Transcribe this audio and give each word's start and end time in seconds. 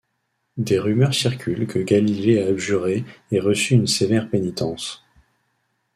Des 0.57 0.79
rumeurs 0.79 1.13
circulent 1.13 1.67
que 1.67 1.77
Galilée 1.77 2.41
a 2.41 2.47
abjuré 2.47 3.05
et 3.31 3.39
reçu 3.39 3.75
une 3.75 3.85
sévère 3.85 4.31
pénitence. 4.31 5.05